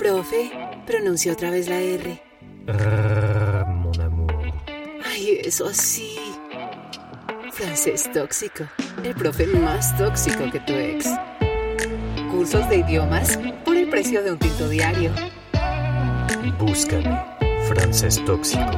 [0.00, 0.50] Profe,
[0.86, 2.22] pronunció otra vez la R.
[2.66, 4.32] Rrr, mon amour.
[5.04, 6.16] Ay, eso sí.
[7.52, 8.64] Francés tóxico.
[9.04, 11.06] El profe más tóxico que tu ex.
[12.30, 15.12] Cursos de idiomas por el precio de un tinto diario.
[16.58, 17.22] Búscame.
[17.68, 18.70] Francés tóxico.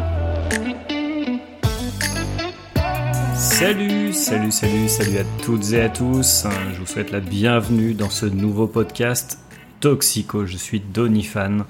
[3.36, 6.46] Salut, salut, salut, salut à toutes et à tous.
[6.72, 9.38] Je vous souhaite la bienvenue dans ce nouveau podcast
[9.82, 10.46] Toxico.
[10.46, 11.66] Je suis Donifan,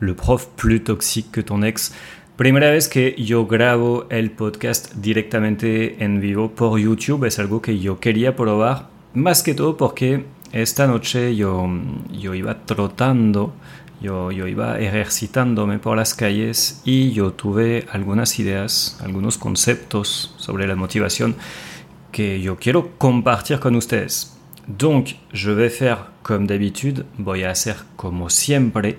[0.00, 1.94] le prof plus toxique que ton ex.
[2.36, 7.80] Primera vez que yo grabo el podcast directamente en vivo por YouTube es algo que
[7.80, 11.66] yo quería probar, más que todo porque esta noche yo,
[12.12, 13.54] yo iba trotando,
[14.00, 20.68] yo, yo iba ejercitándome por las calles y yo tuve algunas ideas, algunos conceptos sobre
[20.68, 21.34] la motivación
[22.12, 24.37] que yo quiero compartir con ustedes.
[24.68, 28.96] Donc, je vais faire comme d'habitude, voy a hacer como siempre,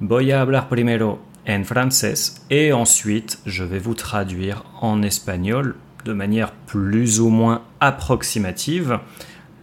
[0.00, 6.12] voy a hablar primero en francés et ensuite je vais vous traduire en espagnol de
[6.12, 8.98] manière plus ou moins approximative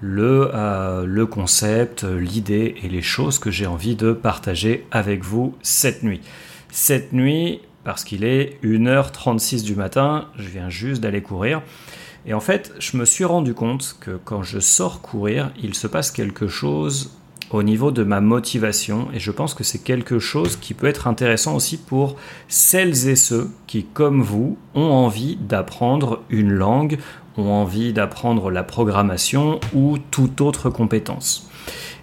[0.02, 5.56] le, euh, le concept, l'idée et les choses que j'ai envie de partager avec vous
[5.61, 6.22] cette nuit.
[6.72, 11.61] Cette nuit, parce qu'il est 1h36 du matin, je viens juste d'aller courir.
[12.30, 15.88] Et en fait, je me suis rendu compte que quand je sors courir, il se
[15.88, 17.09] passe quelque chose
[17.49, 21.07] au niveau de ma motivation et je pense que c'est quelque chose qui peut être
[21.07, 27.00] intéressant aussi pour celles et ceux qui, comme vous, ont envie d'apprendre une langue,
[27.35, 31.48] ont envie d'apprendre la programmation ou toute autre compétence.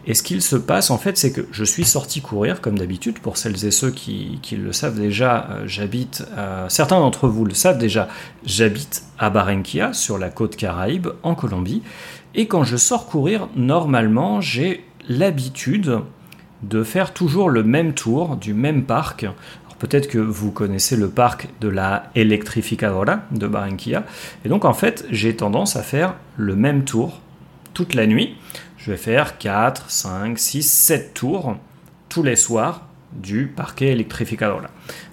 [0.07, 3.19] Et ce qu'il se passe en fait, c'est que je suis sorti courir comme d'habitude.
[3.19, 7.55] Pour celles et ceux qui, le savent déjà, euh, j'habite, euh, certains d'entre vous le
[7.55, 8.09] savent déjà,
[8.45, 11.83] j'habite à Barranquilla, sur la côte caraïbe, en Colombie.
[12.35, 16.01] Et quand je sors courir, normalement, j'ai l'habitude
[16.63, 19.27] de faire toujours le même tour du même parc.
[19.79, 24.05] Peut-être que vous connaissez le parc de la Electrificadora de Barranquilla.
[24.45, 27.21] Et donc en fait, j'ai tendance à faire le même tour
[27.75, 28.37] toute la nuit.
[28.87, 31.57] Je vais faire 4, 5, 6, 7 tours
[32.09, 34.71] tous les soirs du parque Electrificadora.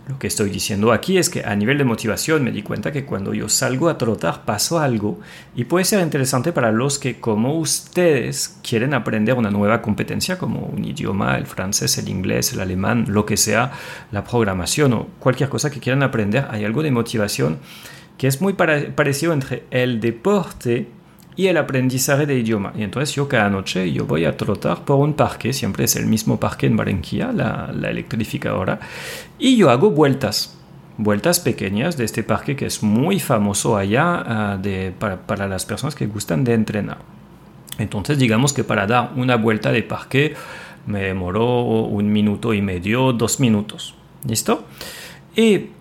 [0.08, 3.04] Lo que estoy diciendo aquí es que a nivel de motivación me di cuenta que
[3.04, 5.20] cuando yo salgo a trotar pasó algo
[5.56, 10.68] y puede ser interesante para los que como ustedes quieren aprender una nueva competencia como
[10.68, 13.72] un idioma, el francés, el inglés, el alemán, lo que sea,
[14.12, 17.58] la programación o cualquier cosa que quieran aprender, hay algo de motivación
[18.20, 20.92] que es muy parecido entre el deporte
[21.36, 22.74] y el aprendizaje de idioma.
[22.76, 26.06] Y entonces yo cada noche yo voy a trotar por un parque, siempre es el
[26.06, 28.80] mismo parque en Barranquilla, la, la electrificadora,
[29.40, 30.58] y yo hago vueltas,
[30.98, 35.66] vueltas pequeñas de este parque que es muy famoso allá ah, de, para, para las
[35.66, 36.98] personas que gustan de entrenar.
[37.78, 40.36] Entonces digamos que para dar una vuelta de parque
[40.86, 43.96] me demoró un minuto y medio, dos minutos.
[44.26, 44.66] ¿Listo?
[45.36, 45.72] Et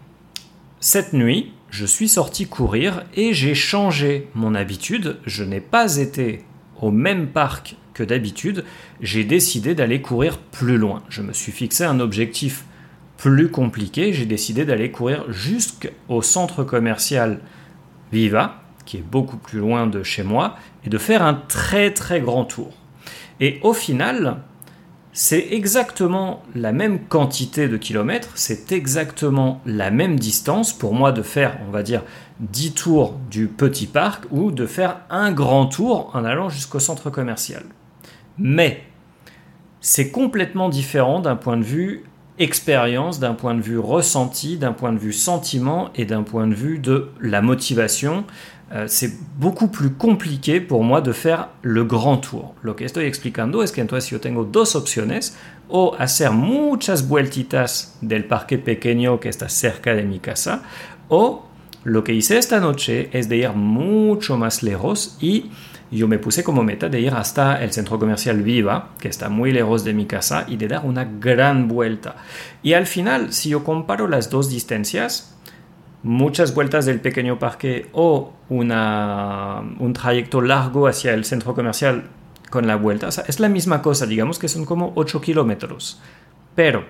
[0.81, 5.17] cette nuit, je suis sorti courir et j'ai changé mon habitude.
[5.25, 6.45] Je n'ai pas été
[6.83, 8.65] au même parc que d'habitude.
[9.01, 11.03] J'ai décidé d'aller courir plus loin.
[11.09, 12.67] Je me suis fixé un objectif
[13.17, 14.13] plus compliqué.
[14.13, 17.41] J'ai décidé d'aller courir jusqu'au centre commercial
[18.13, 22.21] Viva, qui est beaucoup plus loin de chez moi, et de faire un très très
[22.21, 22.75] grand tour.
[23.41, 24.43] Et au final,
[25.13, 31.23] c'est exactement la même quantité de kilomètres, c'est exactement la même distance pour moi de
[31.23, 32.03] faire, on va dire,
[32.41, 37.11] 10 tours du petit parc ou de faire un grand tour en allant jusqu'au centre
[37.11, 37.65] commercial.
[38.39, 38.85] Mais
[39.81, 42.05] c'est complètement différent d'un point de vue
[42.39, 46.55] expérience, d'un point de vue ressenti, d'un point de vue sentiment et d'un point de
[46.55, 48.25] vue de la motivation.
[48.75, 52.55] Euh, c'est beaucoup plus compliqué pour moi de faire le grand tour.
[52.63, 55.37] Lo que estoy explicando es que entonces yo tengo dos opciones,
[55.69, 60.63] o hacer muchas vueltitas del parque pequeño que está cerca de mi casa,
[61.09, 61.47] o
[61.85, 65.51] lo que hice esta noche es de ir mucho más lejos y
[65.91, 69.53] yo me puse como meta de ir hasta el centro comercial Viva, que está muy
[69.53, 72.17] lejos de mi casa, y de dar una gran vuelta.
[72.63, 75.37] Y al final, si yo comparo las dos distancias,
[76.03, 82.05] muchas vueltas del pequeño parque o una, un trayecto largo hacia el centro comercial
[82.51, 86.01] con la vuelta, o sea, es la misma cosa, digamos que son como 8 kilómetros.
[86.55, 86.85] Pero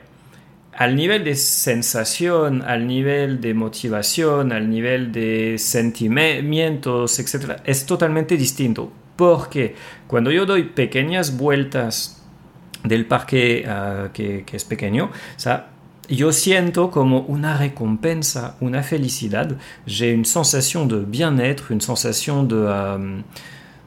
[0.75, 8.37] al nivel de sensación, al nivel de motivación, al nivel de sentimientos, etc., es totalmente
[8.37, 8.91] distinto.
[9.17, 9.77] Porque
[10.07, 12.25] cuando yo doy pequeñas vueltas
[12.83, 15.69] del parque uh, que, que, es pequeño, o sea,
[16.09, 19.57] yo siento como una recompensa, una felicidad.
[19.87, 22.57] J'ai une sensation de bien-être, une sensation de...
[22.57, 23.23] Um,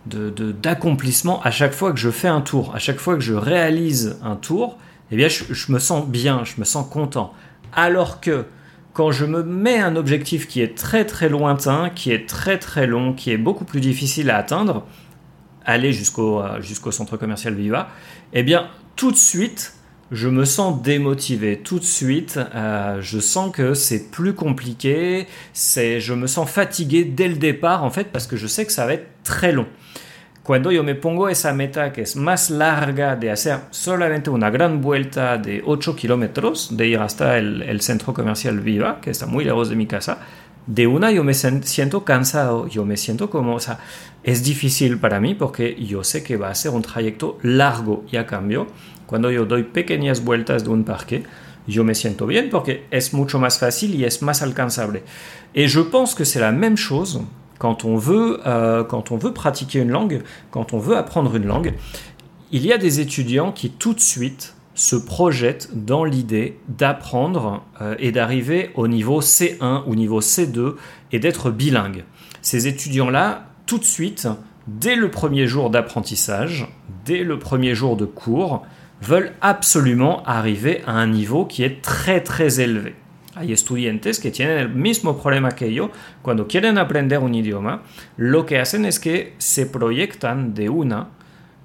[0.07, 4.19] d'accomplissement à chaque fois que je fais un tour, à chaque fois que je réalise
[4.21, 4.77] un tour,
[5.09, 7.33] eh bien, je, je me sens bien, je me sens content.
[7.73, 8.45] Alors que
[8.93, 12.87] quand je me mets un objectif qui est très très lointain, qui est très très
[12.87, 14.85] long, qui est beaucoup plus difficile à atteindre,
[15.65, 17.89] aller jusqu'au euh, jusqu'au centre commercial Viva,
[18.31, 19.73] eh bien, tout de suite,
[20.11, 21.57] je me sens démotivé.
[21.57, 25.27] Tout de suite, euh, je sens que c'est plus compliqué.
[25.53, 28.71] C'est, je me sens fatigué dès le départ, en fait, parce que je sais que
[28.71, 29.67] ça va être très long.
[30.43, 34.79] Cuando yo me pongo esa meta que es más larga de hacer solamente una gran
[34.79, 39.69] vuelta de 8 kilómetros, de ir hasta el, centro comercial Viva, que está muy lejos
[39.69, 40.19] de mi casa,
[40.67, 43.59] de una yo me siento cansado, yo me siento como, o
[44.23, 48.17] es difícil para mí porque yo sé que va a ser un trayecto largo y
[48.17, 48.67] a cambio,
[49.07, 51.23] cuando yo doy pequeñas vueltas de un parque,
[51.67, 55.03] yo me siento bien porque es mucho más fácil y es más alcanzable.
[55.53, 57.21] Et je pense que c'est la même chose
[57.57, 60.21] quand on veut, euh, quand on veut pratiquer une langue,
[60.51, 61.73] quand on veut apprendre une langue.
[62.51, 67.95] Il y a des étudiants qui tout de suite se projettent dans l'idée d'apprendre euh,
[67.97, 70.75] et d'arriver au niveau C1 ou niveau C2
[71.11, 72.03] et d'être bilingue.
[72.41, 74.27] Ces étudiants-là, tout de suite,
[74.67, 76.67] dès le premier jour d'apprentissage,
[77.05, 78.65] dès le premier jour de cours,
[79.05, 82.95] veulent absolument arriver à un niveau qui est très très élevé.
[83.35, 85.91] Hay estudiantes que tienen el mismo problema que yo.
[86.21, 87.83] Cuando quieren aprender un idioma,
[88.15, 91.09] lo que hacen es que se proyectan de una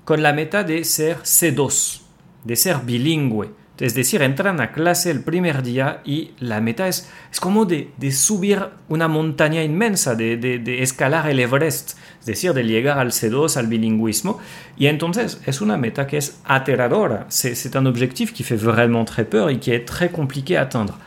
[0.05, 2.01] con la meta de ser C2,
[2.45, 3.51] de ser bilingüe.
[3.81, 7.91] Es decir, entran a clase el primer día y la meta es, es como de,
[7.97, 12.99] de subir una montaña inmensa, de, de, de, escalar el Everest, es decir, de llegar
[12.99, 14.39] al C2, al bilingüismo.
[14.77, 17.27] Y entonces es una meta que es aterradora.
[17.31, 20.99] C'est un objectif qui fait vraiment très peur et qui est très compliqué à atteindre.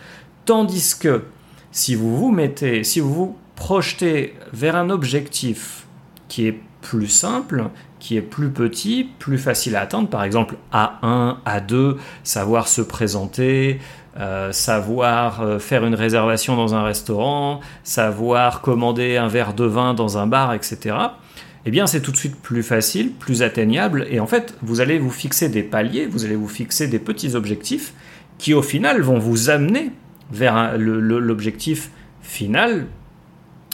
[0.45, 1.25] Tandis que
[1.71, 5.85] si vous vous mettez, si vous vous projetez vers un objectif
[6.27, 7.69] qui est plus simple,
[8.03, 11.95] qui est plus petit, plus facile à atteindre, par exemple A1, A2,
[12.25, 13.79] savoir se présenter,
[14.19, 19.93] euh, savoir euh, faire une réservation dans un restaurant, savoir commander un verre de vin
[19.93, 20.97] dans un bar, etc.
[21.65, 24.99] Eh bien, c'est tout de suite plus facile, plus atteignable, et en fait, vous allez
[24.99, 27.93] vous fixer des paliers, vous allez vous fixer des petits objectifs
[28.37, 29.91] qui, au final, vont vous amener
[30.29, 31.89] vers l'objectif
[32.21, 32.87] final,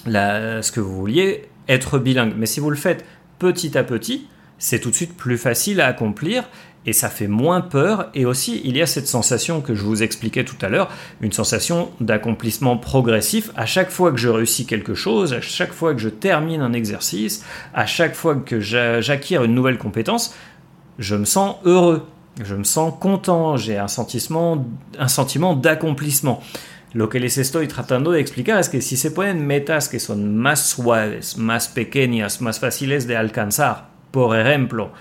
[0.06, 2.34] ce que vous vouliez, être bilingue.
[2.38, 3.06] Mais si vous le faites
[3.40, 4.28] petit à petit,
[4.58, 6.44] c'est tout de suite plus facile à accomplir
[6.86, 8.10] et ça fait moins peur.
[8.14, 10.90] Et aussi, il y a cette sensation que je vous expliquais tout à l'heure,
[11.22, 13.52] une sensation d'accomplissement progressif.
[13.56, 16.74] À chaque fois que je réussis quelque chose, à chaque fois que je termine un
[16.74, 17.44] exercice,
[17.74, 20.36] à chaque fois que j'acquiers une nouvelle compétence,
[21.00, 22.06] je me sens heureux,
[22.44, 24.66] je me sens content, j'ai un sentiment,
[24.98, 26.42] un sentiment d'accomplissement.
[26.92, 30.36] Lo que les estoy tratando de explicar es que si se ponen metas que son
[30.38, 34.92] más suaves, más pequeñas, más fáciles de alcanzar, por ejemplo,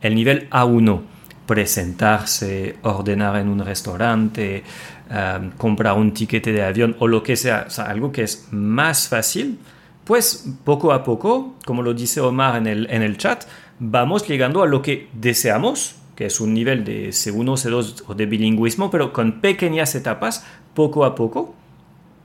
[0.00, 1.02] el nivel A1,
[1.46, 4.64] presentarse, ordenar en un restaurante,
[5.08, 9.58] um, comprar un tiquete de avión o lo que sea, algo que es más fácil,
[10.04, 13.44] pues poco a poco, como lo dice Omar en el, en el chat,
[13.78, 18.26] vamos llegando a lo que deseamos, que es un nivel de C1, C2 o de
[18.26, 20.44] bilingüismo, pero con pequeñas etapas
[20.76, 21.56] poco a poco,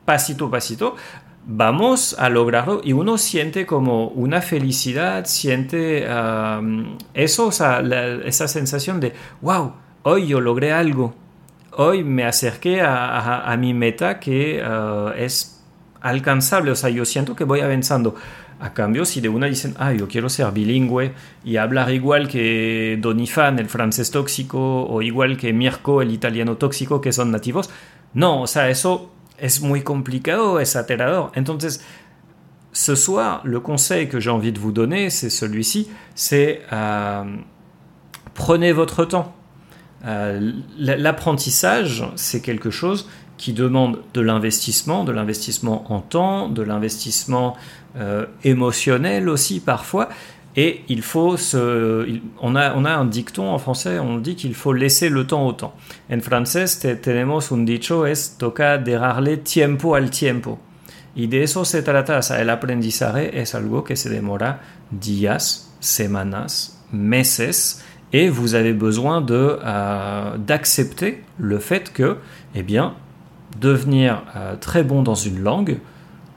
[0.06, 0.95] pasito a pasito,
[1.45, 6.06] vamos a lograrlo y uno siente como una felicidad, siente
[7.15, 11.15] eso, esa sensación de, wow, hoy yo logré algo,
[11.71, 15.64] hoy me acerqué a, mi meta que uh, es
[16.02, 18.16] alcanzable, o sea, yo siento que voy avanzando.
[18.59, 22.95] A cambio, si de una dicen, ah, yo quiero ser bilingüe y hablar igual que
[23.02, 27.71] Donifan, el francés tóxico, o igual que Mirko, el italiano tóxico, que son nativos,
[28.13, 31.31] no, o sea, eso es muy complicado, es aterrador.
[31.35, 31.81] Entonces,
[32.73, 37.23] ce soir, le conseil que j'ai envie de vous donner, c'est celui-ci, c'est euh,
[38.33, 39.33] prenez votre temps.
[40.06, 47.56] Euh, l'apprentissage, c'est quelque chose qui demande de l'investissement, de l'investissement en temps, de l'investissement
[47.97, 50.09] euh, émotionnel aussi parfois.
[50.58, 54.54] Et il faut se, on, a, on a un dicton en français, on dit qu'il
[54.54, 55.74] faut laisser le temps au temps.
[56.12, 56.66] En français,
[57.02, 60.60] tenemos un dicho es toca darle tiempo al tiempo.
[61.16, 65.74] Y de eso se trata, o sea, el aprendizaje es algo que se demora días,
[65.80, 72.18] semanas, meses, et vous avez besoin euh, d'accepter le fait que,
[72.56, 72.94] eh bien,
[73.60, 75.80] devenir euh, très bon dans une langue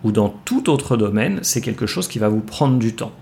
[0.03, 3.13] ou dans tout autre domaine, c'est quelque chose qui va vous prendre du temps.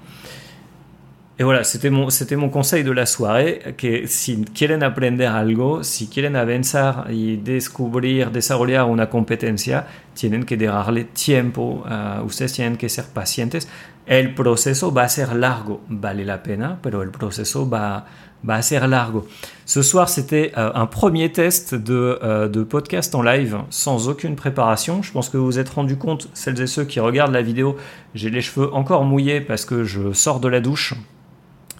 [1.38, 5.82] Et voilà, c'était mon, c'était mon conseil de la soirée, que si quieren aprender algo,
[5.82, 12.76] si quieren avanzar y descubrir, desarrollar una competencia, tienen que darle tiempo, uh, ustedes tienen
[12.76, 13.66] que ser pacientes.
[14.06, 18.04] El proceso va a ser largo, vale la pena, pero el proceso va,
[18.46, 19.26] va a ser largo.
[19.64, 24.36] Ce soir, c'était euh, un premier test de, euh, de, podcast en live sans aucune
[24.36, 25.02] préparation.
[25.02, 27.76] Je pense que vous vous êtes rendu compte, celles et ceux qui regardent la vidéo,
[28.14, 30.94] j'ai les cheveux encore mouillés parce que je sors de la douche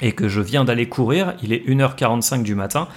[0.03, 1.35] et que je viens d'aller courir.
[1.43, 2.89] Il est 1h45 du matin.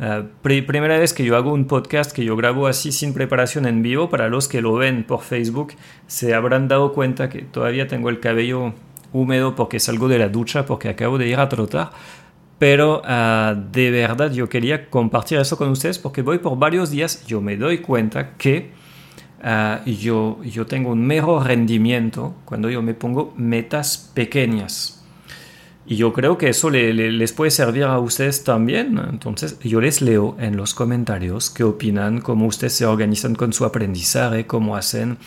[0.00, 3.82] Uh, primera vez que yo hago un podcast que yo grabo así sin preparación en
[3.82, 5.74] vivo, para los que lo ven por Facebook,
[6.08, 8.72] se habrán dado cuenta que todavía tengo el cabello
[9.12, 11.92] húmedo porque salgo de la ducha, porque acabo de ir a trotar.
[12.58, 17.24] Pero uh, de verdad yo quería compartir eso con ustedes porque voy por varios días,
[17.26, 18.72] yo me doy cuenta que
[19.44, 24.93] uh, yo, yo tengo un mejor rendimiento cuando yo me pongo metas pequeñas.
[25.86, 28.98] Y yo creo que eso le, le, les puede servir a ustedes también.
[29.10, 33.64] Entonces, yo les leo en los comentarios qué opinan, cómo ustedes se organizan con su
[33.66, 35.18] aprendizaje, cómo hacen,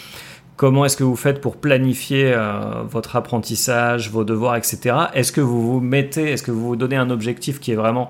[0.56, 4.96] comment est-ce que vous faites pour planifier euh, votre apprentissage, vos devoirs, etc.
[5.14, 8.10] Est-ce que vous vous mettez, est-ce que vous vous donnez un objectif qui est vraiment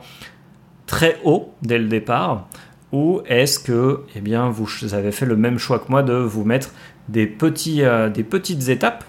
[0.85, 2.47] très haut dès le départ?
[2.93, 6.71] Ou est-ce que eh vous avez fait le même choix que moi de vous mettre
[7.09, 7.35] des,
[7.79, 9.03] euh, des petites étapes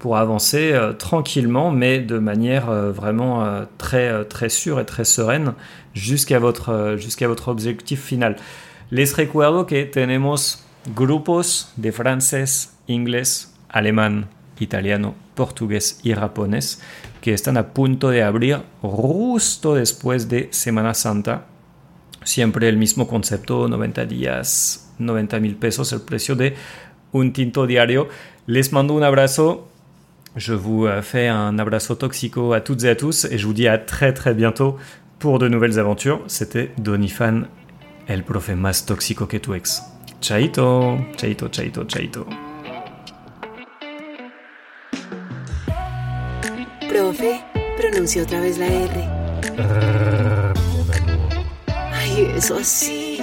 [0.00, 4.86] pour avancer euh, tranquillement, mais de manière euh, vraiment euh, très, euh, très sûre et
[4.86, 5.52] très sereine
[5.94, 8.36] jusqu'à votre, euh, jusqu'à votre objectif final.
[8.90, 10.64] Les recuerdo que tenemos
[10.96, 14.26] grupos de francés, inglés, alemán,
[14.58, 16.80] italiano, portugués y japonés
[17.20, 21.46] que están a punto de abrir justo después de Semana Santa.
[22.24, 26.54] Siempre el mismo concepto, 90 días, 90 mil pesos, el precio de
[27.12, 28.08] un tinto diario.
[28.46, 29.69] Les mando un abrazo
[30.36, 33.52] Je vous euh, fais un abrazo toxico à toutes et à tous et je vous
[33.52, 34.76] dis à très très bientôt
[35.18, 36.22] pour de nouvelles aventures.
[36.28, 37.46] C'était Donifan,
[38.06, 39.82] el profe más tóxico que tu ex.
[40.20, 42.26] Chaito, chaito, chaito, chaito.
[46.88, 47.40] Profe,
[47.76, 49.08] pronunció otra vez la R.
[51.92, 53.18] Ay, eso sí.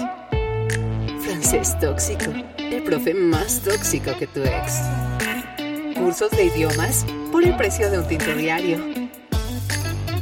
[1.22, 2.32] Francés tóxico.
[2.58, 4.82] El profe más tóxico que tu ex.
[5.98, 8.77] Cursos de idiomas por el precio de un tinto diario.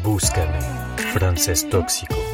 [0.04, 0.60] Búscame,
[1.14, 2.25] francés tóxico.